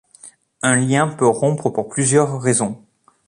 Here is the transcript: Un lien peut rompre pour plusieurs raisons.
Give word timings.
Un 0.63 0.77
lien 0.77 1.07
peut 1.09 1.27
rompre 1.27 1.69
pour 1.69 1.87
plusieurs 1.87 2.41
raisons. 2.41 2.83